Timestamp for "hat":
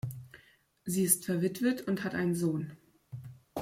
2.03-2.15